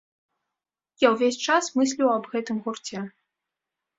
[1.05, 2.97] Я ўвесь час мысліў аб гэтым гурце.